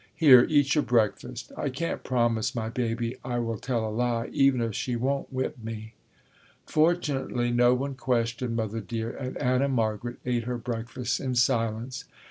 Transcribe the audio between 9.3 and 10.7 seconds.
Anna Margaret ate her